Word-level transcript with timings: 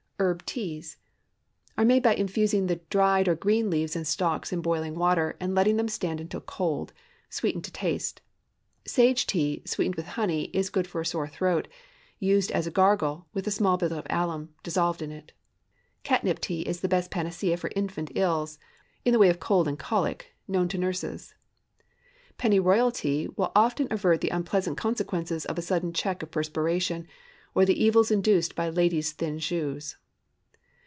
HERB 0.21 0.45
TEAS 0.45 0.97
Are 1.79 1.83
made 1.83 2.03
by 2.03 2.13
infusing 2.13 2.67
the 2.67 2.75
dried 2.91 3.27
or 3.27 3.33
green 3.33 3.71
leaves 3.71 3.95
and 3.95 4.05
stalks 4.05 4.53
in 4.53 4.61
boiling 4.61 4.93
water, 4.93 5.35
and 5.39 5.55
letting 5.55 5.77
them 5.77 5.87
stand 5.87 6.21
until 6.21 6.41
cold. 6.41 6.93
Sweeten 7.31 7.63
to 7.63 7.71
taste. 7.71 8.21
Sage 8.85 9.25
tea, 9.25 9.63
sweetened 9.65 9.95
with 9.95 10.05
honey, 10.05 10.51
is 10.53 10.69
good 10.69 10.85
for 10.85 11.01
a 11.01 11.05
sore 11.07 11.27
throat, 11.27 11.67
used 12.19 12.51
as 12.51 12.67
a 12.67 12.71
gargle, 12.71 13.25
with 13.33 13.47
a 13.47 13.51
small 13.51 13.77
bit 13.77 13.91
of 13.91 14.05
alum 14.11 14.49
dissolved 14.61 15.01
in 15.01 15.11
it. 15.11 15.31
Catnip 16.03 16.37
tea 16.37 16.61
is 16.61 16.81
the 16.81 16.87
best 16.87 17.09
panacea 17.09 17.57
for 17.57 17.71
infant 17.75 18.11
ills, 18.13 18.59
in 19.03 19.13
the 19.13 19.19
way 19.19 19.27
of 19.29 19.39
cold 19.39 19.67
and 19.67 19.79
colic, 19.79 20.35
known 20.47 20.67
to 20.67 20.77
nurses. 20.77 21.33
Pennyroyal 22.37 22.91
tea 22.91 23.27
will 23.37 23.51
often 23.55 23.87
avert 23.89 24.21
the 24.21 24.29
unpleasant 24.29 24.77
consequences 24.77 25.45
of 25.45 25.57
a 25.57 25.63
sudden 25.63 25.91
check 25.91 26.21
of 26.21 26.29
perspiration, 26.29 27.07
or 27.55 27.65
the 27.65 27.83
evils 27.83 28.11
induced 28.11 28.53
by 28.53 28.69
ladies' 28.69 29.13
thin 29.13 29.39
shoes. 29.39 29.97